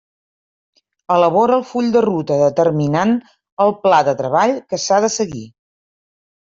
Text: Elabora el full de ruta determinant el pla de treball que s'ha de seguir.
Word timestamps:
Elabora 1.15 1.57
el 1.59 1.65
full 1.73 1.91
de 1.97 2.03
ruta 2.07 2.39
determinant 2.41 3.15
el 3.69 3.77
pla 3.87 4.03
de 4.11 4.19
treball 4.27 4.59
que 4.73 4.85
s'ha 4.89 5.03
de 5.09 5.15
seguir. 5.23 5.49